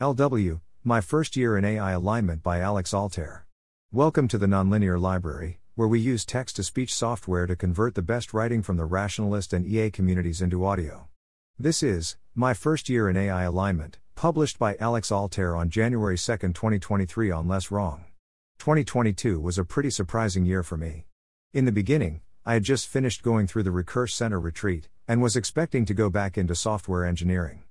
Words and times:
LW, 0.00 0.60
My 0.82 1.00
First 1.00 1.36
Year 1.36 1.56
in 1.56 1.64
AI 1.64 1.92
Alignment 1.92 2.42
by 2.42 2.58
Alex 2.58 2.92
Altair. 2.92 3.46
Welcome 3.92 4.26
to 4.26 4.38
the 4.38 4.48
Nonlinear 4.48 5.00
Library, 5.00 5.60
where 5.76 5.86
we 5.86 6.00
use 6.00 6.24
text 6.24 6.56
to 6.56 6.64
speech 6.64 6.92
software 6.92 7.46
to 7.46 7.54
convert 7.54 7.94
the 7.94 8.02
best 8.02 8.34
writing 8.34 8.60
from 8.60 8.76
the 8.76 8.86
rationalist 8.86 9.52
and 9.52 9.64
EA 9.64 9.92
communities 9.92 10.42
into 10.42 10.66
audio. 10.66 11.06
This 11.60 11.80
is 11.80 12.16
My 12.34 12.54
First 12.54 12.88
Year 12.88 13.08
in 13.08 13.16
AI 13.16 13.44
Alignment, 13.44 14.00
published 14.16 14.58
by 14.58 14.74
Alex 14.80 15.12
Altair 15.12 15.54
on 15.54 15.70
January 15.70 16.18
2, 16.18 16.38
2023 16.38 17.30
on 17.30 17.46
Less 17.46 17.70
Wrong. 17.70 18.04
2022 18.58 19.38
was 19.38 19.58
a 19.58 19.64
pretty 19.64 19.90
surprising 19.90 20.44
year 20.44 20.64
for 20.64 20.76
me. 20.76 21.06
In 21.52 21.66
the 21.66 21.72
beginning, 21.72 22.20
I 22.44 22.54
had 22.54 22.64
just 22.64 22.88
finished 22.88 23.22
going 23.22 23.46
through 23.46 23.62
the 23.62 23.70
Recurse 23.70 24.12
Center 24.12 24.40
retreat, 24.40 24.88
and 25.06 25.22
was 25.22 25.36
expecting 25.36 25.84
to 25.84 25.94
go 25.94 26.10
back 26.10 26.36
into 26.36 26.56
software 26.56 27.04
engineering. 27.04 27.62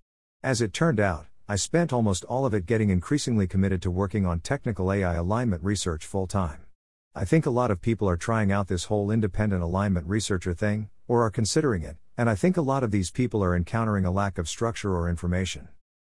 As 0.41 0.61
it 0.61 0.71
turned 0.71 1.01
out, 1.01 1.25
I 1.45 1.57
spent 1.57 1.91
almost 1.91 2.23
all 2.23 2.45
of 2.45 2.53
it 2.53 2.65
getting 2.65 2.89
increasingly 2.89 3.47
committed 3.47 3.81
to 3.81 3.91
working 3.91 4.25
on 4.25 4.39
technical 4.39 4.93
AI 4.93 5.15
alignment 5.15 5.61
research 5.61 6.05
full 6.05 6.25
time. 6.25 6.61
I 7.13 7.25
think 7.25 7.45
a 7.45 7.49
lot 7.49 7.69
of 7.69 7.81
people 7.81 8.07
are 8.07 8.15
trying 8.15 8.49
out 8.49 8.69
this 8.69 8.85
whole 8.85 9.11
independent 9.11 9.61
alignment 9.61 10.07
researcher 10.07 10.53
thing, 10.53 10.89
or 11.05 11.21
are 11.21 11.29
considering 11.29 11.83
it, 11.83 11.97
and 12.17 12.29
I 12.29 12.35
think 12.35 12.55
a 12.55 12.61
lot 12.61 12.81
of 12.81 12.91
these 12.91 13.11
people 13.11 13.43
are 13.43 13.57
encountering 13.57 14.05
a 14.05 14.11
lack 14.11 14.37
of 14.37 14.47
structure 14.47 14.95
or 14.95 15.09
information. 15.09 15.67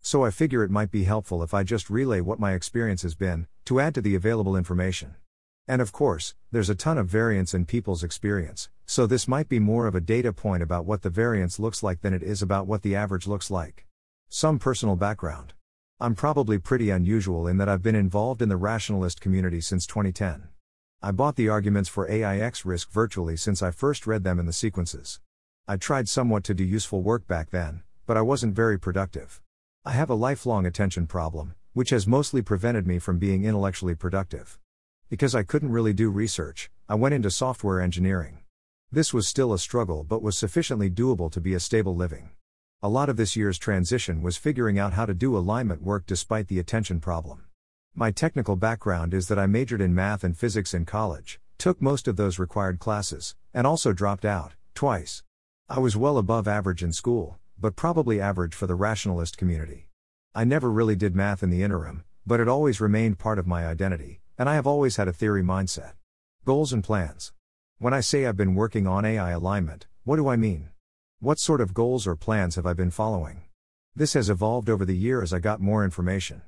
So 0.02 0.26
I 0.26 0.30
figure 0.30 0.62
it 0.62 0.70
might 0.70 0.92
be 0.92 1.06
helpful 1.06 1.42
if 1.42 1.54
I 1.54 1.64
just 1.64 1.90
relay 1.90 2.20
what 2.20 2.38
my 2.38 2.52
experience 2.52 3.04
has 3.04 3.16
been, 3.16 3.48
to 3.64 3.80
add 3.80 3.96
to 3.96 4.02
the 4.02 4.16
available 4.16 4.58
information. 4.58 5.16
And 5.70 5.82
of 5.82 5.94
course, 5.94 6.36
there's 6.52 6.70
a 6.70 6.76
ton 6.76 6.98
of 6.98 7.08
variance 7.08 7.54
in 7.54 7.66
people's 7.66 8.04
experience, 8.04 8.68
so 8.86 9.08
this 9.08 9.26
might 9.26 9.48
be 9.48 9.60
more 9.60 9.88
of 9.88 9.96
a 9.96 10.02
data 10.02 10.34
point 10.34 10.62
about 10.62 10.86
what 10.86 11.02
the 11.02 11.10
variance 11.10 11.60
looks 11.60 11.82
like 11.82 12.02
than 12.02 12.14
it 12.14 12.24
is 12.24 12.42
about 12.42 12.68
what 12.68 12.82
the 12.82 12.98
average 12.98 13.26
looks 13.26 13.50
like. 13.50 13.86
Some 14.36 14.58
personal 14.58 14.96
background. 14.96 15.54
I'm 16.00 16.16
probably 16.16 16.58
pretty 16.58 16.90
unusual 16.90 17.48
in 17.48 17.60
that 17.60 17.70
I've 17.70 17.84
been 17.84 17.94
involved 17.94 18.42
in 18.42 18.50
the 18.50 18.58
rationalist 18.58 19.22
community 19.22 19.62
since 19.62 19.86
2010. 19.86 20.48
I 21.04 21.12
bought 21.12 21.36
the 21.36 21.50
arguments 21.50 21.88
for 21.88 22.10
AI 22.10 22.40
x-risk 22.40 22.92
virtually 22.92 23.38
since 23.38 23.62
I 23.62 23.70
first 23.70 24.08
read 24.08 24.24
them 24.24 24.40
in 24.40 24.48
the 24.48 24.52
sequences. 24.52 25.20
I 25.68 25.78
tried 25.78 26.10
somewhat 26.10 26.44
to 26.46 26.56
do 26.56 26.64
useful 26.64 27.04
work 27.04 27.28
back 27.28 27.52
then, 27.52 27.84
but 28.08 28.18
I 28.18 28.24
wasn't 28.24 28.56
very 28.56 28.80
productive. 28.80 29.40
I 29.86 29.92
have 29.92 30.10
a 30.10 30.16
lifelong 30.16 30.66
attention 30.66 31.06
problem, 31.06 31.54
which 31.74 31.92
has 31.92 32.08
mostly 32.08 32.42
prevented 32.42 32.88
me 32.88 32.98
from 32.98 33.20
being 33.20 33.46
intellectually 33.46 33.94
productive. 33.94 34.58
Because 35.12 35.36
I 35.36 35.44
couldn't 35.44 35.70
really 35.70 35.94
do 35.94 36.10
research, 36.10 36.72
I 36.90 36.96
went 36.96 37.14
into 37.14 37.30
software 37.30 37.80
engineering. 37.80 38.40
This 38.92 39.14
was 39.14 39.28
still 39.28 39.54
a 39.54 39.60
struggle 39.60 40.04
but 40.04 40.24
was 40.24 40.36
sufficiently 40.36 40.90
doable 40.90 41.32
to 41.34 41.40
be 41.40 41.54
a 41.54 41.60
stable 41.60 41.96
living. 41.96 42.32
A 42.86 42.90
lot 42.90 43.08
of 43.08 43.16
this 43.16 43.38
year's 43.38 43.58
transition 43.58 44.22
was 44.22 44.36
figuring 44.36 44.78
out 44.78 44.92
how 44.92 45.06
to 45.06 45.14
do 45.14 45.38
alignment 45.38 45.82
work 45.82 46.06
despite 46.06 46.50
the 46.50 46.60
attention 46.60 47.00
problem. 47.00 47.46
My 47.96 48.12
technical 48.12 48.58
background 48.58 49.14
is 49.14 49.30
that 49.30 49.40
I 49.40 49.46
majored 49.46 49.80
in 49.80 49.96
math 49.96 50.22
and 50.22 50.38
physics 50.38 50.74
in 50.74 50.84
college, 50.84 51.40
took 51.58 51.82
most 51.82 52.10
of 52.10 52.18
those 52.18 52.40
required 52.40 52.80
classes, 52.80 53.36
and 53.54 53.66
also 53.66 53.94
dropped 53.94 54.26
out, 54.26 54.56
twice. 54.76 55.24
I 55.70 55.80
was 55.80 55.96
well 55.96 56.18
above 56.18 56.46
average 56.46 56.84
in 56.84 56.92
school, 56.92 57.40
but 57.58 57.78
probably 57.78 58.20
average 58.20 58.54
for 58.54 58.68
the 58.68 58.76
rationalist 58.76 59.38
community. 59.38 59.88
I 60.36 60.44
never 60.44 60.70
really 60.70 60.98
did 60.98 61.16
math 61.16 61.42
in 61.42 61.52
the 61.52 61.64
interim, 61.64 62.04
but 62.28 62.42
it 62.42 62.50
always 62.50 62.82
remained 62.82 63.18
part 63.18 63.40
of 63.40 63.48
my 63.48 63.66
identity, 63.66 64.20
and 64.38 64.50
I 64.50 64.56
have 64.56 64.68
always 64.68 64.98
had 64.98 65.08
a 65.08 65.14
theory 65.14 65.42
mindset. 65.42 65.94
Goals 66.44 66.74
and 66.74 66.84
plans. 66.84 67.32
When 67.78 67.94
I 67.94 68.02
say 68.02 68.26
I've 68.26 68.36
been 68.36 68.56
working 68.56 68.88
on 68.88 69.06
AI 69.06 69.32
alignment, 69.32 69.88
what 70.04 70.18
do 70.18 70.28
I 70.28 70.36
mean? 70.36 70.73
What 71.24 71.40
sort 71.40 71.62
of 71.62 71.74
goals 71.74 72.06
or 72.06 72.18
plans 72.18 72.56
have 72.56 72.66
I 72.66 72.74
been 72.74 72.92
following? 72.92 73.44
This 73.96 74.12
has 74.12 74.30
evolved 74.30 74.70
over 74.70 74.84
the 74.84 74.98
year 74.98 75.24
as 75.24 75.32
I 75.32 75.40
got 75.40 75.62
more 75.62 75.86
information. 75.86 76.42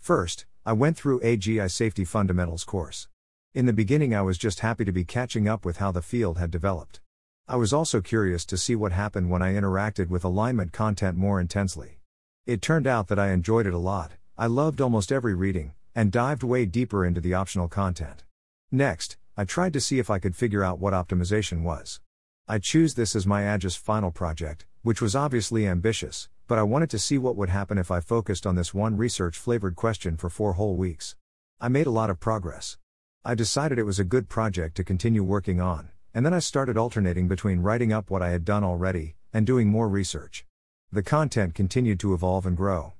First, 0.00 0.46
I 0.64 0.72
went 0.72 0.96
through 0.96 1.20
AGI 1.20 1.70
Safety 1.70 2.04
Fundamentals 2.04 2.64
course. 2.64 3.06
In 3.54 3.66
the 3.66 3.72
beginning, 3.72 4.16
I 4.16 4.22
was 4.22 4.36
just 4.36 4.66
happy 4.66 4.84
to 4.84 4.90
be 4.90 5.04
catching 5.04 5.46
up 5.46 5.64
with 5.64 5.76
how 5.76 5.92
the 5.92 6.02
field 6.02 6.38
had 6.38 6.50
developed. 6.50 6.98
I 7.46 7.54
was 7.54 7.72
also 7.72 8.00
curious 8.00 8.44
to 8.46 8.56
see 8.56 8.74
what 8.74 8.90
happened 8.90 9.30
when 9.30 9.42
I 9.42 9.54
interacted 9.54 10.08
with 10.08 10.24
alignment 10.24 10.72
content 10.72 11.16
more 11.16 11.40
intensely. 11.40 12.00
It 12.46 12.60
turned 12.60 12.88
out 12.88 13.06
that 13.06 13.20
I 13.20 13.30
enjoyed 13.30 13.68
it 13.68 13.74
a 13.74 13.78
lot, 13.78 14.14
I 14.36 14.48
loved 14.48 14.80
almost 14.80 15.12
every 15.12 15.36
reading, 15.36 15.72
and 15.94 16.10
dived 16.10 16.42
way 16.42 16.66
deeper 16.66 17.04
into 17.04 17.20
the 17.20 17.34
optional 17.34 17.68
content. 17.68 18.24
Next, 18.72 19.18
I 19.36 19.44
tried 19.44 19.72
to 19.74 19.80
see 19.80 20.00
if 20.00 20.10
I 20.10 20.18
could 20.18 20.34
figure 20.34 20.64
out 20.64 20.80
what 20.80 20.94
optimization 20.94 21.62
was. 21.62 22.00
I 22.48 22.60
choose 22.60 22.94
this 22.94 23.16
as 23.16 23.26
my 23.26 23.42
AGISF 23.42 23.76
final 23.76 24.12
project, 24.12 24.66
which 24.82 25.02
was 25.02 25.16
obviously 25.16 25.66
ambitious, 25.66 26.28
but 26.46 26.60
I 26.60 26.62
wanted 26.62 26.88
to 26.90 26.98
see 27.00 27.18
what 27.18 27.34
would 27.34 27.48
happen 27.48 27.76
if 27.76 27.90
I 27.90 27.98
focused 27.98 28.46
on 28.46 28.54
this 28.54 28.72
one 28.72 28.96
research 28.96 29.36
flavored 29.36 29.74
question 29.74 30.16
for 30.16 30.30
four 30.30 30.52
whole 30.52 30.76
weeks. 30.76 31.16
I 31.60 31.66
made 31.66 31.88
a 31.88 31.90
lot 31.90 32.08
of 32.08 32.20
progress. 32.20 32.78
I 33.24 33.34
decided 33.34 33.80
it 33.80 33.82
was 33.82 33.98
a 33.98 34.04
good 34.04 34.28
project 34.28 34.76
to 34.76 34.84
continue 34.84 35.24
working 35.24 35.60
on, 35.60 35.88
and 36.14 36.24
then 36.24 36.32
I 36.32 36.38
started 36.38 36.76
alternating 36.76 37.26
between 37.26 37.62
writing 37.62 37.92
up 37.92 38.10
what 38.10 38.22
I 38.22 38.30
had 38.30 38.44
done 38.44 38.62
already 38.62 39.16
and 39.32 39.44
doing 39.44 39.66
more 39.66 39.88
research. 39.88 40.46
The 40.92 41.02
content 41.02 41.52
continued 41.52 41.98
to 41.98 42.14
evolve 42.14 42.46
and 42.46 42.56
grow. 42.56 42.92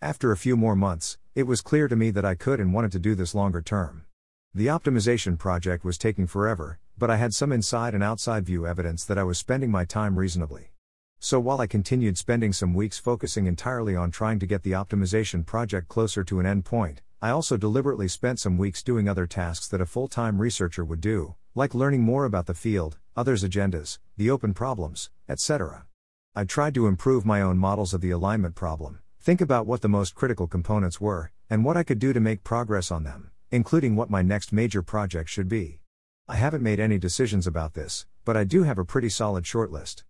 After 0.00 0.32
a 0.32 0.38
few 0.38 0.56
more 0.56 0.74
months, 0.74 1.18
it 1.34 1.42
was 1.42 1.60
clear 1.60 1.88
to 1.88 1.96
me 1.96 2.10
that 2.12 2.24
I 2.24 2.36
could 2.36 2.58
and 2.58 2.72
wanted 2.72 2.92
to 2.92 2.98
do 2.98 3.14
this 3.14 3.34
longer 3.34 3.60
term. 3.60 4.06
The 4.54 4.68
optimization 4.68 5.38
project 5.38 5.84
was 5.84 5.98
taking 5.98 6.26
forever, 6.26 6.78
but 6.96 7.10
I 7.10 7.16
had 7.16 7.34
some 7.34 7.52
inside 7.52 7.94
and 7.94 8.02
outside 8.02 8.46
view 8.46 8.66
evidence 8.66 9.04
that 9.04 9.18
I 9.18 9.24
was 9.24 9.38
spending 9.38 9.70
my 9.70 9.84
time 9.84 10.18
reasonably. 10.18 10.70
So 11.18 11.40
while 11.40 11.60
I 11.60 11.66
continued 11.66 12.18
spending 12.18 12.52
some 12.52 12.74
weeks 12.74 12.98
focusing 12.98 13.46
entirely 13.46 13.96
on 13.96 14.10
trying 14.10 14.38
to 14.40 14.46
get 14.46 14.62
the 14.62 14.72
optimization 14.72 15.46
project 15.46 15.88
closer 15.88 16.22
to 16.24 16.38
an 16.38 16.46
endpoint, 16.46 16.98
I 17.22 17.30
also 17.30 17.56
deliberately 17.56 18.08
spent 18.08 18.38
some 18.38 18.58
weeks 18.58 18.82
doing 18.82 19.08
other 19.08 19.26
tasks 19.26 19.66
that 19.68 19.80
a 19.80 19.86
full 19.86 20.08
time 20.08 20.38
researcher 20.40 20.84
would 20.84 21.00
do, 21.00 21.34
like 21.54 21.74
learning 21.74 22.02
more 22.02 22.26
about 22.26 22.44
the 22.44 22.52
field, 22.52 22.98
others' 23.16 23.42
agendas, 23.42 23.98
the 24.18 24.30
open 24.30 24.52
problems, 24.52 25.10
etc. 25.28 25.86
I 26.34 26.44
tried 26.44 26.74
to 26.74 26.86
improve 26.86 27.24
my 27.24 27.40
own 27.40 27.56
models 27.56 27.94
of 27.94 28.02
the 28.02 28.10
alignment 28.10 28.54
problem, 28.54 28.98
think 29.20 29.40
about 29.40 29.66
what 29.66 29.80
the 29.80 29.88
most 29.88 30.14
critical 30.14 30.46
components 30.46 31.00
were, 31.00 31.30
and 31.48 31.64
what 31.64 31.78
I 31.78 31.84
could 31.84 31.98
do 31.98 32.12
to 32.12 32.20
make 32.20 32.44
progress 32.44 32.90
on 32.90 33.04
them, 33.04 33.30
including 33.50 33.96
what 33.96 34.10
my 34.10 34.20
next 34.20 34.52
major 34.52 34.82
project 34.82 35.30
should 35.30 35.48
be. 35.48 35.80
I 36.26 36.36
haven't 36.36 36.62
made 36.62 36.80
any 36.80 36.96
decisions 36.96 37.46
about 37.46 37.74
this, 37.74 38.06
but 38.24 38.34
I 38.34 38.44
do 38.44 38.62
have 38.62 38.78
a 38.78 38.84
pretty 38.84 39.10
solid 39.10 39.44
shortlist. 39.44 40.04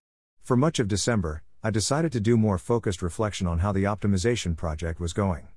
For 0.44 0.56
much 0.56 0.78
of 0.78 0.86
December, 0.86 1.42
I 1.60 1.70
decided 1.70 2.12
to 2.12 2.20
do 2.20 2.36
more 2.36 2.56
focused 2.56 3.02
reflection 3.02 3.48
on 3.48 3.58
how 3.58 3.72
the 3.72 3.82
optimization 3.82 4.56
project 4.56 5.00
was 5.00 5.12
going. 5.12 5.48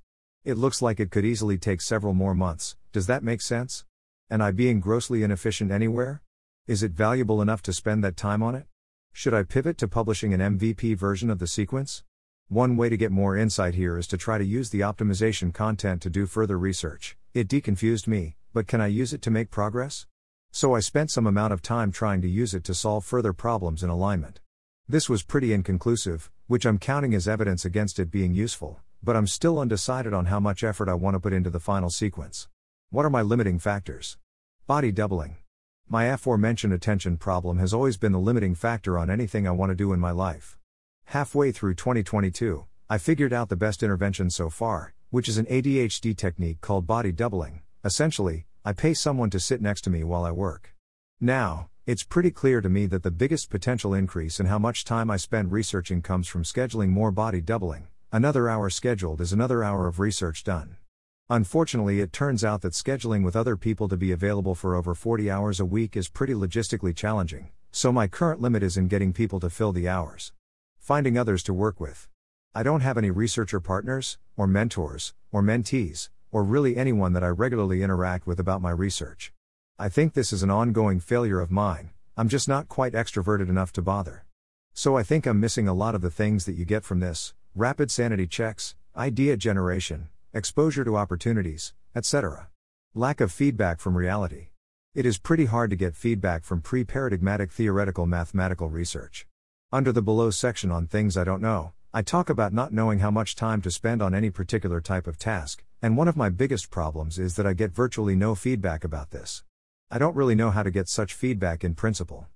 It 0.44 0.58
looks 0.58 0.82
like 0.82 1.00
it 1.00 1.12
could 1.12 1.26
easily 1.26 1.60
take 1.60 1.80
several 1.80 2.16
more 2.16 2.34
months, 2.34 2.76
does 2.92 3.06
that 3.06 3.22
make 3.22 3.42
sense? 3.42 3.86
Am 4.32 4.42
I 4.42 4.50
being 4.50 4.80
grossly 4.80 5.22
inefficient 5.22 5.70
anywhere? 5.70 6.24
Is 6.66 6.82
it 6.82 6.94
valuable 6.94 7.40
enough 7.40 7.62
to 7.62 7.72
spend 7.72 8.04
that 8.04 8.18
time 8.18 8.42
on 8.42 8.56
it? 8.56 8.66
Should 9.14 9.36
I 9.36 9.44
pivot 9.44 9.78
to 9.78 9.88
publishing 9.88 10.34
an 10.34 10.58
MVP 10.58 10.98
version 10.98 11.30
of 11.30 11.38
the 11.38 11.46
sequence? 11.46 12.04
One 12.48 12.76
way 12.76 12.90
to 12.90 12.98
get 12.98 13.12
more 13.12 13.38
insight 13.38 13.76
here 13.76 13.96
is 13.96 14.08
to 14.08 14.18
try 14.18 14.40
to 14.40 14.44
use 14.44 14.72
the 14.72 14.80
optimization 14.80 15.54
content 15.54 16.02
to 16.02 16.10
do 16.10 16.26
further 16.26 16.58
research. 16.58 17.16
It 17.36 17.48
deconfused 17.48 18.08
me, 18.08 18.38
but 18.54 18.66
can 18.66 18.82
I 18.82 18.88
use 18.88 19.14
it 19.14 19.22
to 19.22 19.30
make 19.30 19.52
progress? 19.52 20.08
So 20.58 20.74
I 20.74 20.80
spent 20.80 21.12
some 21.12 21.28
amount 21.28 21.54
of 21.54 21.62
time 21.62 21.92
trying 21.92 22.20
to 22.24 22.28
use 22.28 22.56
it 22.56 22.64
to 22.64 22.74
solve 22.74 23.06
further 23.06 23.32
problems 23.32 23.84
in 23.84 23.92
alignment. 23.92 24.40
This 24.90 25.08
was 25.08 25.22
pretty 25.22 25.54
inconclusive, 25.54 26.32
which 26.48 26.66
I'm 26.66 26.80
counting 26.80 27.14
as 27.14 27.28
evidence 27.28 27.64
against 27.64 28.00
it 28.00 28.10
being 28.10 28.34
useful, 28.34 28.80
but 29.04 29.16
I'm 29.16 29.28
still 29.28 29.60
undecided 29.60 30.16
on 30.16 30.26
how 30.26 30.40
much 30.40 30.64
effort 30.64 30.90
I 30.90 30.96
want 30.96 31.14
to 31.14 31.20
put 31.20 31.32
into 31.32 31.52
the 31.52 31.60
final 31.60 31.92
sequence. 31.92 32.48
What 32.90 33.06
are 33.06 33.12
my 33.12 33.22
limiting 33.22 33.60
factors? 33.60 34.18
Body 34.66 34.92
doubling. 34.92 35.36
My 35.88 36.06
aforementioned 36.06 36.74
attention 36.74 37.18
problem 37.18 37.60
has 37.60 37.72
always 37.72 37.98
been 37.98 38.14
the 38.14 38.18
limiting 38.18 38.56
factor 38.56 38.98
on 38.98 39.12
anything 39.12 39.48
I 39.48 39.52
want 39.52 39.70
to 39.70 39.76
do 39.76 39.94
in 39.94 40.00
my 40.00 40.10
life. 40.10 40.58
Halfway 41.06 41.52
through 41.52 41.76
2022, 41.76 42.66
I 42.90 42.98
figured 42.98 43.32
out 43.32 43.50
the 43.50 43.56
best 43.56 43.84
intervention 43.84 44.32
so 44.32 44.50
far, 44.50 44.96
which 45.12 45.30
is 45.30 45.38
an 45.38 45.46
ADHD 45.46 46.18
technique 46.18 46.62
called 46.62 46.88
body 46.88 47.12
doubling. 47.12 47.62
Essentially, 47.86 48.48
I 48.68 48.74
pay 48.74 48.94
someone 48.94 49.30
to 49.30 49.40
sit 49.40 49.62
next 49.62 49.84
to 49.84 49.90
me 49.90 50.04
while 50.04 50.26
I 50.26 50.32
work. 50.32 50.76
Now, 51.22 51.70
it's 51.86 52.04
pretty 52.04 52.32
clear 52.32 52.60
to 52.60 52.68
me 52.68 52.86
that 52.88 53.02
the 53.02 53.12
biggest 53.12 53.50
potential 53.50 53.94
increase 53.94 54.42
in 54.42 54.48
how 54.48 54.60
much 54.60 54.84
time 54.84 55.10
I 55.10 55.16
spend 55.16 55.54
researching 55.54 56.02
comes 56.02 56.28
from 56.28 56.44
scheduling 56.44 56.90
more 56.90 57.10
body 57.10 57.40
doubling. 57.40 57.88
Another 58.12 58.50
hour 58.50 58.70
scheduled 58.70 59.22
is 59.22 59.32
another 59.32 59.64
hour 59.64 59.88
of 59.88 60.02
research 60.02 60.44
done. 60.44 60.76
Unfortunately, 61.30 62.02
it 62.02 62.12
turns 62.12 62.44
out 62.44 62.62
that 62.62 62.74
scheduling 62.74 63.24
with 63.24 63.38
other 63.38 63.56
people 63.56 63.88
to 63.88 63.96
be 63.96 64.12
available 64.12 64.54
for 64.54 64.76
over 64.76 64.94
40 64.94 65.32
hours 65.32 65.62
a 65.62 65.66
week 65.66 65.96
is 65.96 66.10
pretty 66.10 66.34
logistically 66.34 66.94
challenging, 66.94 67.52
so 67.72 67.94
my 67.94 68.10
current 68.10 68.42
limit 68.42 68.64
is 68.64 68.76
in 68.76 68.90
getting 68.90 69.14
people 69.14 69.40
to 69.40 69.50
fill 69.50 69.72
the 69.72 69.88
hours. 69.88 70.34
Finding 70.78 71.18
others 71.18 71.42
to 71.44 71.54
work 71.54 71.80
with. 71.80 72.10
I 72.54 72.64
don't 72.64 72.82
have 72.82 72.98
any 72.98 73.12
researcher 73.12 73.62
partners, 73.62 74.18
or 74.36 74.46
mentors, 74.46 75.14
or 75.32 75.42
mentees, 75.42 76.10
or 76.32 76.44
really 76.44 76.78
anyone 76.78 77.14
that 77.14 77.24
I 77.24 77.28
regularly 77.28 77.84
interact 77.84 78.28
with 78.28 78.40
about 78.40 78.62
my 78.62 78.72
research. 78.72 79.34
I 79.80 79.90
think 79.90 80.14
this 80.14 80.34
is 80.34 80.44
an 80.44 80.50
ongoing 80.50 81.00
failure 81.00 81.40
of 81.40 81.52
mine, 81.52 81.92
I'm 82.20 82.30
just 82.30 82.48
not 82.48 82.68
quite 82.68 82.94
extroverted 82.94 83.48
enough 83.48 83.72
to 83.74 83.82
bother. 83.84 84.26
So 84.74 84.98
I 84.98 85.04
think 85.04 85.28
I'm 85.28 85.40
missing 85.40 85.68
a 85.68 85.74
lot 85.74 85.94
of 85.94 86.02
the 86.02 86.10
things 86.10 86.46
that 86.46 86.56
you 86.56 86.66
get 86.66 86.84
from 86.84 87.00
this 87.00 87.36
rapid 87.54 87.92
sanity 87.92 88.26
checks, 88.26 88.74
idea 88.96 89.38
generation, 89.38 90.10
exposure 90.34 90.84
to 90.84 90.98
opportunities, 90.98 91.74
etc. 91.96 92.50
Lack 92.96 93.22
of 93.22 93.32
feedback 93.32 93.80
from 93.80 93.96
reality. 93.96 94.48
It 94.96 95.06
is 95.06 95.20
pretty 95.20 95.46
hard 95.46 95.70
to 95.70 95.76
get 95.76 95.96
feedback 95.96 96.44
from 96.44 96.62
pre 96.62 96.84
paradigmatic 96.84 97.52
theoretical 97.52 98.08
mathematical 98.08 98.68
research. 98.68 99.28
Under 99.72 99.92
the 99.92 100.02
below 100.02 100.32
section 100.32 100.72
on 100.72 100.88
things 100.88 101.18
I 101.18 101.24
don't 101.24 101.42
know, 101.42 101.74
I 101.94 102.02
talk 102.02 102.32
about 102.32 102.52
not 102.52 102.74
knowing 102.74 102.98
how 102.98 103.12
much 103.12 103.36
time 103.36 103.62
to 103.62 103.70
spend 103.70 104.02
on 104.02 104.16
any 104.16 104.32
particular 104.32 104.82
type 104.82 105.06
of 105.06 105.20
task, 105.20 105.64
and 105.82 105.96
one 105.96 106.08
of 106.08 106.18
my 106.18 106.30
biggest 106.30 106.72
problems 106.72 107.20
is 107.20 107.36
that 107.36 107.46
I 107.46 107.54
get 107.54 107.72
virtually 107.72 108.16
no 108.16 108.34
feedback 108.34 108.84
about 108.84 109.12
this. 109.12 109.44
I 109.92 110.00
don't 110.00 110.16
really 110.16 110.36
know 110.36 110.50
how 110.50 110.64
to 110.64 110.72
get 110.72 110.90
such 110.90 111.14
feedback 111.14 111.64
in 111.64 111.76
principle. 111.76 112.28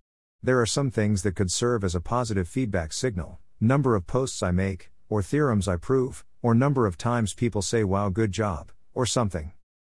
There 0.44 0.62
are 0.62 0.66
some 0.66 0.92
things 0.92 1.24
that 1.24 1.36
could 1.36 1.52
serve 1.52 1.84
as 1.84 1.96
a 1.96 2.02
positive 2.02 2.48
feedback 2.48 2.94
signal 2.94 3.40
number 3.60 3.96
of 3.96 4.08
posts 4.08 4.42
I 4.42 4.50
make, 4.50 4.90
or 5.08 5.22
theorems 5.22 5.68
I 5.68 5.76
prove, 5.76 6.26
or 6.42 6.56
number 6.56 6.88
of 6.88 6.98
times 6.98 7.36
people 7.36 7.62
say, 7.62 7.84
wow, 7.84 8.10
good 8.10 8.32
job, 8.32 8.72
or 8.96 9.06
something. 9.06 9.52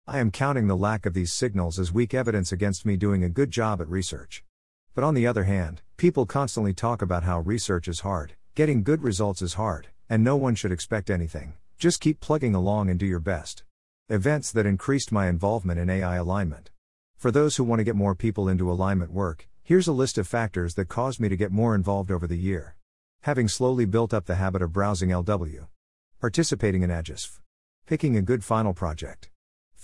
I 0.07 0.19
am 0.19 0.31
counting 0.31 0.67
the 0.67 0.77
lack 0.77 1.07
of 1.07 1.15
these 1.15 1.33
signals 1.33 1.79
as 1.79 1.91
weak 1.91 2.13
evidence 2.13 2.53
against 2.53 2.85
me 2.85 2.99
doing 2.99 3.25
a 3.25 3.31
good 3.31 3.51
job 3.51 3.81
at 3.81 3.89
research. 3.89 4.45
But 4.95 5.03
on 5.03 5.15
the 5.15 5.27
other 5.27 5.45
hand, 5.45 5.81
people 5.97 6.27
constantly 6.27 6.75
talk 6.75 7.01
about 7.01 7.23
how 7.23 7.41
research 7.41 7.89
is 7.89 8.01
hard, 8.01 8.35
getting 8.55 8.83
good 8.83 9.03
results 9.03 9.41
is 9.41 9.55
hard, 9.55 9.89
and 10.11 10.23
no 10.23 10.37
one 10.37 10.55
should 10.55 10.73
expect 10.73 11.09
anything. 11.09 11.55
Just 11.79 12.01
keep 12.01 12.21
plugging 12.21 12.55
along 12.55 12.91
and 12.91 12.99
do 12.99 13.07
your 13.07 13.21
best. 13.21 13.65
Events 14.09 14.53
that 14.53 14.67
increased 14.67 15.13
my 15.13 15.29
involvement 15.29 15.79
in 15.81 15.91
AI 15.91 16.17
alignment. 16.17 16.71
For 17.17 17.31
those 17.31 17.57
who 17.57 17.65
want 17.65 17.81
to 17.81 17.85
get 17.85 17.97
more 17.97 18.15
people 18.15 18.49
into 18.49 18.71
alignment 18.71 19.13
work, 19.13 19.49
here's 19.63 19.89
a 19.89 19.93
list 19.93 20.19
of 20.19 20.29
factors 20.29 20.75
that 20.75 20.89
caused 20.89 21.21
me 21.21 21.29
to 21.29 21.37
get 21.37 21.53
more 21.53 21.75
involved 21.75 22.11
over 22.11 22.27
the 22.27 22.39
year. 22.39 22.77
Having 23.23 23.49
slowly 23.49 23.85
built 23.85 24.13
up 24.13 24.27
the 24.27 24.35
habit 24.35 24.63
of 24.63 24.73
browsing 24.73 25.09
LW. 25.09 25.69
Participating 26.21 26.83
in 26.83 26.91
AGISF. 26.91 27.41
Picking 27.87 28.17
a 28.17 28.23
good 28.23 28.45
final 28.45 28.75
project 28.75 29.31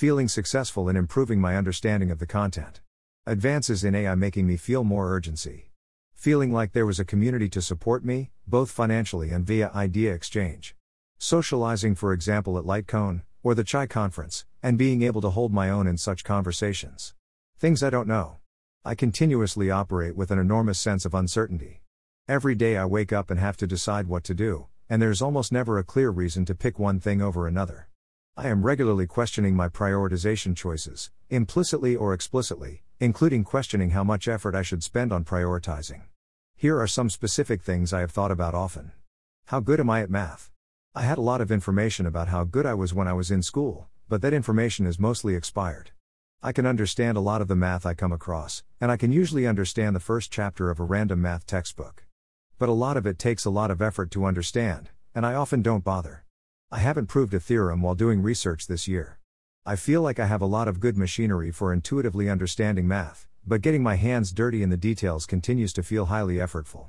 feeling 0.01 0.29
successful 0.29 0.89
in 0.89 0.97
improving 0.97 1.39
my 1.39 1.59
understanding 1.59 2.11
of 2.11 2.19
the 2.19 2.27
content. 2.27 2.81
Advances 3.27 3.85
in 3.85 3.95
AI 3.95 4.15
making 4.15 4.47
me 4.47 4.57
feel 4.57 4.83
more 4.83 5.15
urgency. 5.15 5.73
Feeling 6.15 6.55
like 6.55 6.73
there 6.73 6.87
was 6.87 6.99
a 6.99 7.05
community 7.05 7.51
to 7.51 7.61
support 7.61 8.03
me, 8.03 8.31
both 8.47 8.71
financially 8.71 9.29
and 9.29 9.45
via 9.45 9.71
idea 9.75 10.15
exchange. 10.15 10.75
Socializing, 11.23 11.97
for 11.97 12.15
example, 12.15 12.57
at 12.57 12.65
LightCone, 12.65 13.21
or 13.43 13.55
the 13.55 13.63
CHAI 13.63 13.87
Conference, 13.91 14.47
and 14.63 14.79
being 14.79 15.03
able 15.03 15.21
to 15.21 15.29
hold 15.29 15.53
my 15.53 15.69
own 15.69 15.87
in 15.87 15.99
such 15.99 16.25
conversations. 16.25 17.13
Things 17.59 17.83
I 17.83 17.91
don't 17.91 18.09
know. 18.09 18.39
I 18.87 18.95
continuously 18.95 19.71
operate 19.71 20.17
with 20.17 20.31
an 20.31 20.39
enormous 20.39 20.79
sense 20.79 21.05
of 21.05 21.13
uncertainty. 21.13 21.83
Every 22.27 22.55
day 22.55 22.79
I 22.79 22.87
wake 22.87 23.13
up 23.13 23.31
and 23.31 23.39
have 23.39 23.59
to 23.59 23.67
decide 23.67 24.07
what 24.07 24.25
to 24.25 24.35
do, 24.35 24.69
and 24.89 25.03
there's 25.03 25.21
almost 25.21 25.53
never 25.53 25.77
a 25.77 25.85
clear 25.85 26.09
reason 26.09 26.47
to 26.47 26.55
pick 26.55 26.79
one 26.79 26.99
thing 26.99 27.21
over 27.21 27.47
another. 27.47 27.89
I 28.35 28.49
am 28.49 28.63
regularly 28.65 29.07
questioning 29.07 29.55
my 29.55 29.69
prioritization 29.69 30.57
choices, 30.57 31.11
implicitly 31.29 31.95
or 31.95 32.15
explicitly, 32.15 32.83
including 32.99 33.45
questioning 33.45 33.91
how 33.91 34.05
much 34.05 34.27
effort 34.27 34.55
I 34.55 34.63
should 34.63 34.83
spend 34.83 35.13
on 35.13 35.25
prioritizing. 35.25 36.01
Here 36.57 36.81
are 36.81 36.87
some 36.87 37.11
specific 37.11 37.61
things 37.61 37.93
I 37.93 38.01
have 38.01 38.11
thought 38.11 38.31
about 38.31 38.55
often. 38.55 38.93
How 39.49 39.61
good 39.61 39.81
am 39.81 39.91
I 39.91 40.01
at 40.01 40.09
math? 40.09 40.51
I 40.93 41.03
had 41.03 41.19
a 41.19 41.21
lot 41.21 41.41
of 41.41 41.53
information 41.53 42.05
about 42.05 42.27
how 42.27 42.43
good 42.43 42.67
I 42.67 42.75
was 42.75 42.93
when 42.93 43.07
I 43.07 43.13
was 43.13 43.31
in 43.31 43.45
school, 43.45 43.87
but 44.09 44.23
that 44.23 44.33
information 44.33 44.87
is 44.87 44.99
mostly 44.99 45.37
expired. 45.37 45.93
I 46.43 46.51
can 46.51 46.67
understand 46.67 47.17
a 47.17 47.21
lot 47.21 47.41
of 47.41 47.47
the 47.47 47.55
math 47.55 47.87
I 47.87 47.95
come 47.95 48.11
across, 48.11 48.65
and 48.81 48.91
I 48.91 48.97
can 48.97 49.13
usually 49.13 49.47
understand 49.47 49.95
the 49.95 50.01
first 50.01 50.33
chapter 50.33 50.69
of 50.69 50.81
a 50.81 50.85
random 50.85 51.23
math 51.23 51.47
textbook. 51.47 52.07
But 52.59 52.69
a 52.69 52.73
lot 52.73 52.97
of 52.97 53.07
it 53.07 53.21
takes 53.21 53.45
a 53.45 53.51
lot 53.51 53.71
of 53.71 53.81
effort 53.81 54.11
to 54.11 54.25
understand, 54.25 54.91
and 55.15 55.25
I 55.25 55.35
often 55.35 55.63
don't 55.63 55.85
bother. 55.85 56.25
I 56.73 56.81
haven't 56.81 57.07
proved 57.07 57.35
a 57.35 57.39
theorem 57.39 57.83
while 57.83 57.95
doing 57.95 58.21
research 58.21 58.67
this 58.67 58.89
year. 58.89 59.21
I 59.65 59.77
feel 59.77 60.03
like 60.03 60.19
I 60.19 60.27
have 60.27 60.43
a 60.43 60.47
lot 60.47 60.67
of 60.67 60.81
good 60.81 60.97
machinery 60.97 61.53
for 61.53 61.73
intuitively 61.73 62.29
understanding 62.29 62.89
math, 62.89 63.29
but 63.47 63.63
getting 63.63 63.85
my 63.85 63.95
hands 63.95 64.33
dirty 64.33 64.61
in 64.61 64.71
the 64.71 64.77
details 64.77 65.25
continues 65.25 65.73
to 65.75 65.85
feel 65.85 66.07
highly 66.07 66.37
effortful. 66.37 66.89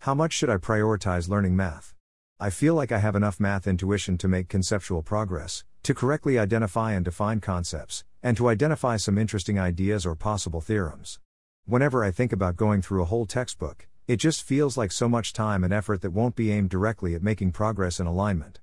How 0.00 0.14
much 0.14 0.34
should 0.34 0.50
I 0.50 0.56
prioritize 0.56 1.28
learning 1.28 1.56
math? 1.56 1.94
I 2.40 2.50
feel 2.50 2.74
like 2.74 2.90
I 2.90 2.98
have 2.98 3.14
enough 3.14 3.38
math 3.38 3.66
intuition 3.68 4.18
to 4.18 4.26
make 4.26 4.48
conceptual 4.48 5.02
progress, 5.02 5.62
to 5.84 5.94
correctly 5.94 6.38
identify 6.38 6.94
and 6.94 7.04
define 7.04 7.40
concepts, 7.40 8.04
and 8.22 8.36
to 8.36 8.48
identify 8.48 8.96
some 8.96 9.18
interesting 9.18 9.58
ideas 9.58 10.04
or 10.04 10.16
possible 10.16 10.60
theorems. 10.60 11.20
Whenever 11.66 12.02
I 12.02 12.10
think 12.10 12.32
about 12.32 12.56
going 12.56 12.82
through 12.82 13.02
a 13.02 13.06
whole 13.06 13.26
textbook, 13.26 13.86
it 14.08 14.16
just 14.16 14.42
feels 14.42 14.76
like 14.76 14.90
so 14.90 15.08
much 15.08 15.32
time 15.32 15.62
and 15.62 15.72
effort 15.72 16.00
that 16.00 16.10
won't 16.10 16.34
be 16.34 16.50
aimed 16.50 16.70
directly 16.70 17.14
at 17.14 17.22
making 17.22 17.52
progress 17.52 18.00
in 18.00 18.06
alignment 18.06 18.58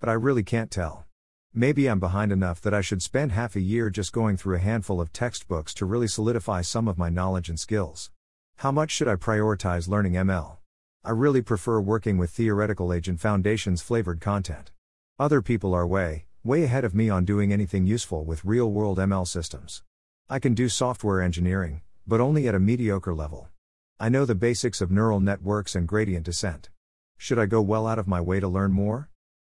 but 0.00 0.08
I 0.08 0.14
really 0.14 0.42
can't 0.42 0.70
tell. 0.70 1.04
Maybe 1.52 1.86
I'm 1.86 2.00
behind 2.00 2.32
enough 2.32 2.60
that 2.62 2.72
I 2.72 2.80
should 2.80 3.02
spend 3.02 3.32
half 3.32 3.54
a 3.54 3.60
year 3.60 3.90
just 3.90 4.12
going 4.12 4.36
through 4.36 4.56
a 4.56 4.60
handful 4.60 5.00
of 5.00 5.12
textbooks 5.12 5.74
to 5.74 5.84
really 5.84 6.08
solidify 6.08 6.62
some 6.62 6.88
of 6.88 6.96
my 6.96 7.10
knowledge 7.10 7.50
and 7.50 7.60
skills. 7.60 8.10
How 8.56 8.72
much 8.72 8.90
should 8.90 9.08
I 9.08 9.16
prioritize 9.16 9.88
learning 9.88 10.14
ML? 10.14 10.59
I 11.02 11.12
really 11.12 11.40
prefer 11.40 11.80
working 11.80 12.18
with 12.18 12.28
theoretical 12.30 12.92
agent 12.92 13.20
foundations 13.20 13.80
flavored 13.80 14.20
content. 14.20 14.70
Other 15.18 15.40
people 15.40 15.72
are 15.72 15.86
way, 15.86 16.26
way 16.44 16.64
ahead 16.64 16.84
of 16.84 16.94
me 16.94 17.08
on 17.08 17.24
doing 17.24 17.54
anything 17.54 17.86
useful 17.86 18.22
with 18.26 18.44
real 18.44 18.70
world 18.70 18.98
ML 18.98 19.26
systems. 19.26 19.82
I 20.28 20.38
can 20.38 20.52
do 20.52 20.68
software 20.68 21.22
engineering, 21.22 21.80
but 22.06 22.20
only 22.20 22.46
at 22.48 22.54
a 22.54 22.60
mediocre 22.60 23.14
level. 23.14 23.48
I 23.98 24.10
know 24.10 24.26
the 24.26 24.34
basics 24.34 24.82
of 24.82 24.90
neural 24.90 25.20
networks 25.20 25.74
and 25.74 25.88
gradient 25.88 26.26
descent. 26.26 26.68
Should 27.16 27.38
I 27.38 27.46
go 27.46 27.62
well 27.62 27.86
out 27.86 27.98
of 27.98 28.06
my 28.06 28.20
way 28.20 28.38
to 28.38 28.46
learn 28.46 28.72
more? 28.72 29.08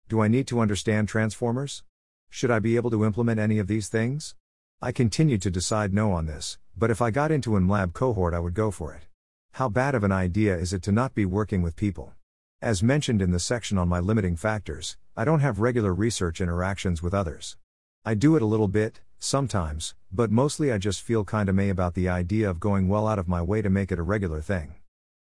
Do 0.09 0.21
I 0.21 0.29
need 0.29 0.47
to 0.49 0.61
understand 0.61 1.09
transformers? 1.09 1.83
Should 2.29 2.53
I 2.53 2.61
be 2.61 2.77
able 2.77 2.91
to 2.93 3.05
implement 3.05 3.41
any 3.41 3.59
of 3.59 3.67
these 3.67 3.89
things? 3.89 4.37
I 4.81 4.93
continued 4.93 5.43
to 5.43 5.51
decide 5.51 5.93
no 5.93 6.13
on 6.13 6.27
this, 6.27 6.59
but 6.77 6.93
if 6.93 7.03
I 7.03 7.11
got 7.11 7.33
into 7.33 7.57
an 7.57 7.67
MLAB 7.67 7.93
cohort, 7.93 8.35
I 8.35 8.39
would 8.39 8.55
go 8.55 8.71
for 8.71 8.95
it. 8.95 9.10
How 9.53 9.69
bad 9.69 9.95
of 9.95 10.05
an 10.05 10.13
idea 10.13 10.57
is 10.57 10.73
it 10.73 10.83
to 10.85 10.93
not 10.93 11.15
be 11.15 11.27
working 11.27 11.61
with 11.61 11.77
people? 11.77 12.15
As 12.63 12.83
mentioned 12.83 13.21
in 13.21 13.31
the 13.31 13.39
section 13.39 13.79
on 13.79 13.89
my 13.89 13.99
limiting 13.99 14.37
factors, 14.37 14.97
I 15.17 15.25
don't 15.25 15.41
have 15.41 15.59
regular 15.59 15.93
research 15.93 16.41
interactions 16.41 17.03
with 17.03 17.13
others. 17.13 17.57
I 18.05 18.15
do 18.15 18.37
it 18.37 18.43
a 18.43 18.47
little 18.47 18.69
bit, 18.69 19.01
sometimes, 19.19 19.95
but 20.11 20.31
mostly 20.31 20.73
I 20.73 20.79
just 20.79 21.03
feel 21.03 21.25
kinda 21.25 21.53
meh 21.53 21.69
about 21.69 21.95
the 21.95 22.09
idea 22.09 22.49
of 22.49 22.61
going 22.61 22.89
well 22.89 23.07
out 23.07 23.19
of 23.19 23.29
my 23.29 23.43
way 23.43 23.61
to 23.61 23.69
make 23.69 23.93
it 23.93 23.99
a 23.99 24.03
regular 24.03 24.41
thing. 24.41 24.77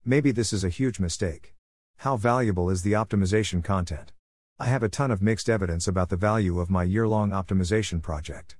Maybe 0.04 0.32
this 0.32 0.52
is 0.52 0.64
a 0.64 0.68
huge 0.68 0.98
mistake. 0.98 1.54
How 1.98 2.16
valuable 2.16 2.70
is 2.70 2.82
the 2.82 2.92
optimization 2.92 3.62
content? 3.62 4.12
I 4.58 4.66
have 4.66 4.82
a 4.82 4.88
ton 4.88 5.10
of 5.10 5.22
mixed 5.22 5.48
evidence 5.48 5.86
about 5.86 6.08
the 6.08 6.16
value 6.16 6.58
of 6.58 6.70
my 6.70 6.82
year 6.82 7.06
long 7.06 7.30
optimization 7.30 8.02
project. 8.02 8.56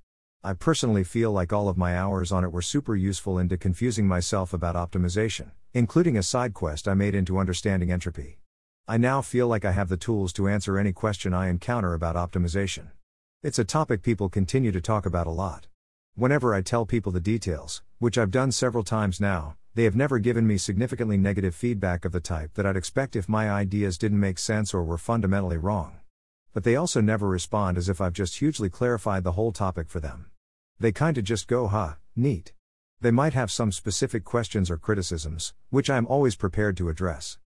I 0.46 0.52
personally 0.52 1.04
feel 1.04 1.32
like 1.32 1.54
all 1.54 1.70
of 1.70 1.78
my 1.78 1.96
hours 1.96 2.30
on 2.30 2.44
it 2.44 2.52
were 2.52 2.60
super 2.60 2.94
useful 2.94 3.38
in 3.38 3.48
deconfusing 3.48 4.04
myself 4.04 4.52
about 4.52 4.74
optimization, 4.74 5.52
including 5.72 6.18
a 6.18 6.22
side 6.22 6.52
quest 6.52 6.86
I 6.86 6.92
made 6.92 7.14
into 7.14 7.38
understanding 7.38 7.90
entropy. 7.90 8.40
I 8.86 8.98
now 8.98 9.22
feel 9.22 9.48
like 9.48 9.64
I 9.64 9.72
have 9.72 9.88
the 9.88 9.96
tools 9.96 10.34
to 10.34 10.46
answer 10.46 10.76
any 10.76 10.92
question 10.92 11.32
I 11.32 11.48
encounter 11.48 11.94
about 11.94 12.16
optimization. 12.16 12.90
It's 13.42 13.58
a 13.58 13.64
topic 13.64 14.02
people 14.02 14.28
continue 14.28 14.70
to 14.70 14.82
talk 14.82 15.06
about 15.06 15.26
a 15.26 15.30
lot. 15.30 15.68
Whenever 16.14 16.54
I 16.54 16.60
tell 16.60 16.84
people 16.84 17.10
the 17.10 17.20
details, 17.20 17.80
which 17.98 18.18
I've 18.18 18.30
done 18.30 18.52
several 18.52 18.84
times 18.84 19.22
now, 19.22 19.56
they 19.74 19.84
have 19.84 19.96
never 19.96 20.18
given 20.18 20.46
me 20.46 20.58
significantly 20.58 21.16
negative 21.16 21.54
feedback 21.54 22.04
of 22.04 22.12
the 22.12 22.20
type 22.20 22.52
that 22.52 22.66
I'd 22.66 22.76
expect 22.76 23.16
if 23.16 23.30
my 23.30 23.50
ideas 23.50 23.96
didn't 23.96 24.20
make 24.20 24.38
sense 24.38 24.74
or 24.74 24.84
were 24.84 24.98
fundamentally 24.98 25.56
wrong. 25.56 26.00
But 26.52 26.64
they 26.64 26.76
also 26.76 27.00
never 27.00 27.26
respond 27.26 27.78
as 27.78 27.88
if 27.88 27.98
I've 27.98 28.12
just 28.12 28.36
hugely 28.40 28.68
clarified 28.68 29.24
the 29.24 29.32
whole 29.32 29.50
topic 29.50 29.88
for 29.88 30.00
them. 30.00 30.26
They 30.84 30.92
kinda 30.92 31.22
just 31.22 31.48
go, 31.48 31.66
huh, 31.66 31.94
neat. 32.14 32.52
They 33.00 33.10
might 33.10 33.32
have 33.32 33.50
some 33.50 33.72
specific 33.72 34.22
questions 34.22 34.70
or 34.70 34.76
criticisms, 34.76 35.54
which 35.70 35.88
I'm 35.88 36.06
always 36.06 36.36
prepared 36.36 36.76
to 36.76 36.90
address. 36.90 37.38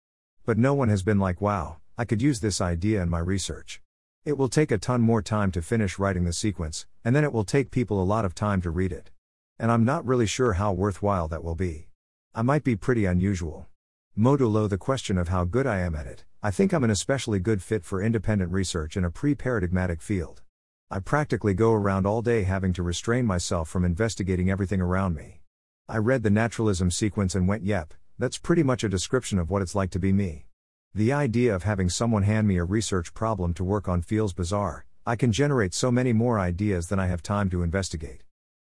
But 0.44 0.58
no 0.58 0.74
one 0.74 0.88
has 0.88 1.04
been 1.04 1.20
like, 1.20 1.40
wow, 1.40 1.76
I 1.96 2.04
could 2.04 2.20
use 2.20 2.40
this 2.40 2.60
idea 2.60 3.00
in 3.00 3.08
my 3.08 3.20
research. 3.20 3.80
It 4.24 4.36
will 4.36 4.48
take 4.48 4.72
a 4.72 4.76
ton 4.76 5.02
more 5.02 5.22
time 5.22 5.52
to 5.52 5.62
finish 5.62 6.00
writing 6.00 6.24
the 6.24 6.32
sequence, 6.32 6.86
and 7.04 7.14
then 7.14 7.22
it 7.22 7.32
will 7.32 7.44
take 7.44 7.70
people 7.70 8.02
a 8.02 8.10
lot 8.12 8.24
of 8.24 8.34
time 8.34 8.60
to 8.62 8.70
read 8.70 8.90
it. 8.90 9.12
And 9.56 9.70
I'm 9.70 9.84
not 9.84 10.04
really 10.04 10.26
sure 10.26 10.54
how 10.54 10.72
worthwhile 10.72 11.28
that 11.28 11.44
will 11.44 11.54
be. 11.54 11.86
I 12.34 12.42
might 12.42 12.64
be 12.64 12.74
pretty 12.74 13.04
unusual. 13.04 13.68
Modulo 14.18 14.68
the 14.68 14.78
question 14.78 15.16
of 15.16 15.28
how 15.28 15.44
good 15.44 15.64
I 15.64 15.78
am 15.78 15.94
at 15.94 16.08
it, 16.08 16.24
I 16.42 16.50
think 16.50 16.72
I'm 16.72 16.82
an 16.82 16.90
especially 16.90 17.38
good 17.38 17.62
fit 17.62 17.84
for 17.84 18.02
independent 18.02 18.50
research 18.50 18.96
in 18.96 19.04
a 19.04 19.12
pre 19.12 19.36
paradigmatic 19.36 20.02
field. 20.02 20.42
I 20.90 21.00
practically 21.00 21.52
go 21.52 21.74
around 21.74 22.06
all 22.06 22.22
day 22.22 22.44
having 22.44 22.72
to 22.72 22.82
restrain 22.82 23.26
myself 23.26 23.68
from 23.68 23.84
investigating 23.84 24.50
everything 24.50 24.80
around 24.80 25.14
me. 25.14 25.42
I 25.86 25.98
read 25.98 26.22
the 26.22 26.30
naturalism 26.30 26.90
sequence 26.90 27.34
and 27.34 27.46
went, 27.46 27.62
yep, 27.62 27.92
that's 28.18 28.38
pretty 28.38 28.62
much 28.62 28.82
a 28.84 28.88
description 28.88 29.38
of 29.38 29.50
what 29.50 29.60
it's 29.60 29.74
like 29.74 29.90
to 29.90 29.98
be 29.98 30.14
me. 30.14 30.46
The 30.94 31.12
idea 31.12 31.54
of 31.54 31.64
having 31.64 31.90
someone 31.90 32.22
hand 32.22 32.48
me 32.48 32.56
a 32.56 32.64
research 32.64 33.12
problem 33.12 33.52
to 33.54 33.64
work 33.64 33.86
on 33.86 34.00
feels 34.00 34.32
bizarre, 34.32 34.86
I 35.04 35.14
can 35.14 35.30
generate 35.30 35.74
so 35.74 35.92
many 35.92 36.14
more 36.14 36.40
ideas 36.40 36.88
than 36.88 36.98
I 36.98 37.08
have 37.08 37.22
time 37.22 37.50
to 37.50 37.62
investigate. 37.62 38.22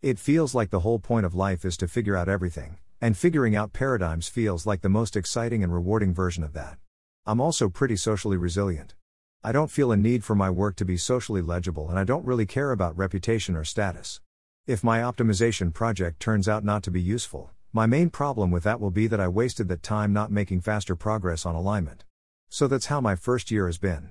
It 0.02 0.18
feels 0.18 0.56
like 0.56 0.70
the 0.70 0.80
whole 0.80 0.98
point 0.98 1.24
of 1.24 1.36
life 1.36 1.64
is 1.64 1.76
to 1.76 1.86
figure 1.86 2.16
out 2.16 2.28
everything, 2.28 2.78
and 3.00 3.16
figuring 3.16 3.54
out 3.54 3.72
paradigms 3.72 4.26
feels 4.26 4.66
like 4.66 4.80
the 4.80 4.88
most 4.88 5.14
exciting 5.14 5.62
and 5.62 5.72
rewarding 5.72 6.12
version 6.12 6.42
of 6.42 6.52
that. 6.54 6.78
I'm 7.24 7.40
also 7.40 7.68
pretty 7.68 7.96
socially 7.96 8.36
resilient. 8.36 8.96
I 9.44 9.52
don't 9.52 9.70
feel 9.70 9.92
a 9.92 9.96
need 9.96 10.24
for 10.24 10.34
my 10.34 10.50
work 10.50 10.74
to 10.76 10.84
be 10.84 10.96
socially 10.96 11.40
legible 11.40 11.88
and 11.88 11.96
I 11.96 12.02
don't 12.02 12.26
really 12.26 12.44
care 12.44 12.72
about 12.72 12.98
reputation 12.98 13.54
or 13.54 13.62
status. 13.62 14.20
If 14.66 14.82
my 14.82 14.98
optimization 14.98 15.72
project 15.72 16.18
turns 16.18 16.48
out 16.48 16.64
not 16.64 16.82
to 16.82 16.90
be 16.90 17.00
useful, 17.00 17.52
my 17.72 17.86
main 17.86 18.10
problem 18.10 18.50
with 18.50 18.64
that 18.64 18.80
will 18.80 18.90
be 18.90 19.06
that 19.06 19.20
I 19.20 19.28
wasted 19.28 19.68
that 19.68 19.84
time 19.84 20.12
not 20.12 20.32
making 20.32 20.62
faster 20.62 20.96
progress 20.96 21.46
on 21.46 21.54
alignment. 21.54 22.04
So 22.48 22.66
that's 22.66 22.86
how 22.86 23.00
my 23.00 23.14
first 23.14 23.52
year 23.52 23.66
has 23.66 23.78
been. 23.78 24.10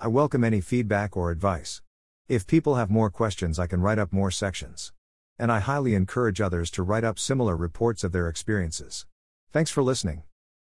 I 0.00 0.08
welcome 0.08 0.42
any 0.42 0.60
feedback 0.60 1.16
or 1.16 1.30
advice. 1.30 1.80
If 2.26 2.44
people 2.44 2.74
have 2.74 2.90
more 2.90 3.10
questions, 3.10 3.60
I 3.60 3.68
can 3.68 3.80
write 3.80 4.00
up 4.00 4.12
more 4.12 4.32
sections. 4.32 4.92
And 5.38 5.52
I 5.52 5.60
highly 5.60 5.94
encourage 5.94 6.40
others 6.40 6.68
to 6.72 6.82
write 6.82 7.04
up 7.04 7.20
similar 7.20 7.56
reports 7.56 8.02
of 8.02 8.10
their 8.10 8.28
experiences. 8.28 9.06
Thanks 9.52 9.70
for 9.70 9.84
listening. 9.84 10.24